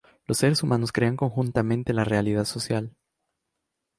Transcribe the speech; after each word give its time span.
Los 0.25 0.39
seres 0.39 0.63
humanos 0.63 0.91
crean 0.91 1.15
conjuntamente 1.15 1.93
la 1.93 2.03
realidad 2.03 2.45
social. 2.45 2.95